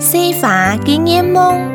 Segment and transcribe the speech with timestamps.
[0.00, 1.70] Xây 法 kinh nghiệm mông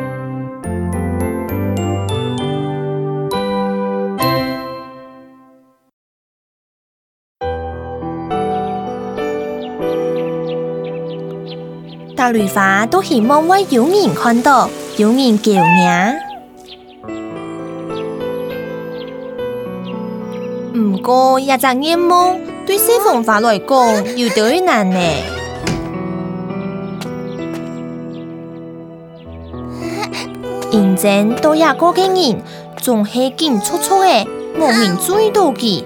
[12.16, 14.68] Đạo luật pháp 都希望我有人看到，
[14.98, 16.16] 有人叫名。
[20.92, 24.98] 唔過，一隻眼望對西方法來講，有啲難呢。
[30.72, 32.42] 认真都也过经人，
[32.82, 34.26] 仲系景粗粗诶，
[34.58, 35.84] 莫名注意到佮。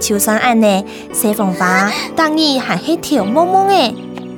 [0.00, 3.92] 潮汕安尼，西凤花，当伊还系条毛毛诶。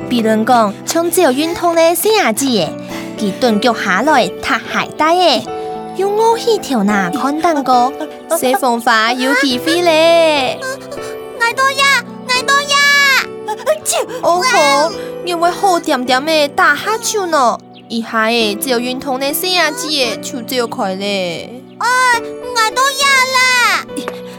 [0.09, 2.73] 比人讲，从只有远通咧生伢子诶，
[3.18, 5.45] 佮顿脚下来，他还呆诶。
[5.96, 7.92] 要我系条那看蛋糕，
[8.38, 10.59] 西凤花有智慧咧。
[11.54, 13.56] 多呀，多呀！
[14.23, 14.92] 哦吼，
[15.26, 17.59] 因为好扂扂诶，大哈欠呢。
[17.90, 21.51] 以下诶，只要运动的细伢子诶，就这块咧。
[21.78, 21.88] 哎，
[22.20, 23.84] 我都要啦。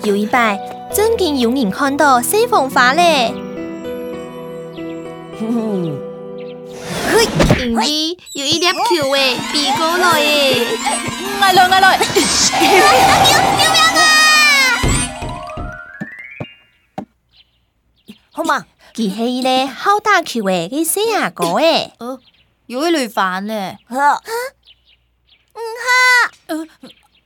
[0.03, 0.57] 有一摆，
[0.95, 3.33] 真见有人看到西风花咧。
[6.55, 10.67] 嘿，咦，有一粒球诶，飞过来诶。
[11.41, 11.99] 我来，我来。
[12.61, 14.01] 喵喵喵啊！
[18.31, 21.91] 好嘛，其实咧好打球诶，佮细伢哥诶。
[22.71, 23.53] 有一缕烦呢，
[23.89, 26.31] 呵， 嗯哈，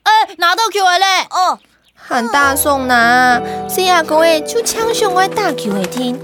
[0.01, 1.59] 呃，哪道桥来哦，
[1.93, 6.19] 喊大宋男，四阿哥诶，就抢上我大桥来听。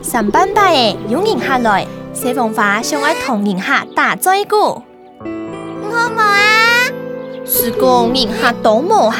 [0.00, 6.86] 上班吧诶，有硬下来，西办花上我唐人下打造一好我无啊，
[7.44, 9.12] 是讲硬下都无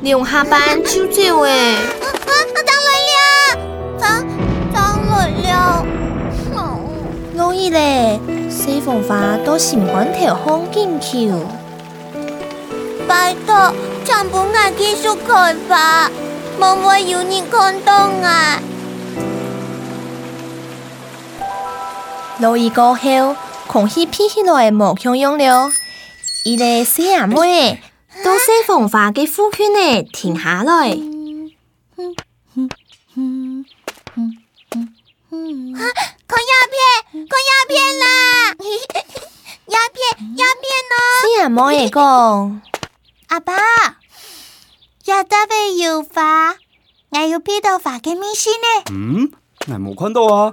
[0.00, 1.76] 你用下班就走诶。
[8.90, 11.14] 方法都习惯脱方便桥，
[13.06, 13.72] 拜托，
[14.04, 16.10] 唱本爱技术开发，
[16.58, 18.60] 莫为有你看懂啊！
[22.40, 23.36] 落雨过后，
[23.68, 25.70] 空气偏起来，木香央了，
[26.42, 27.36] 一咧，四阿妹，
[28.24, 30.98] 多些凤化给肤圈呢，停下来。
[41.42, 42.60] 阿妈嚟讲，
[43.28, 43.54] 阿爸，
[45.02, 46.54] 今日要发，
[47.08, 48.84] 我有撇到发给咩先呢？
[48.90, 49.32] 嗯，
[49.72, 50.52] 俺没看到啊。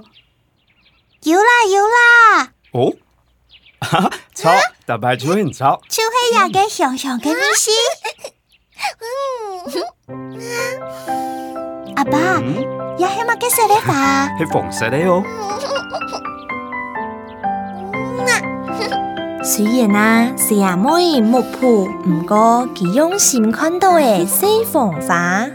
[1.24, 2.52] 有啦，有啦。
[2.72, 2.94] 哦，
[3.82, 5.64] 哈，拆，但系超起唔拆。
[5.66, 6.02] 超起
[6.36, 7.36] 又嘅上上嘅
[11.96, 12.18] 阿爸，
[12.96, 14.34] 要起乜给谁的发？
[14.38, 15.47] 起红色的哦。
[19.50, 25.50] 虽然啊，是阿妹木铺，不过佮用心看到的西方花。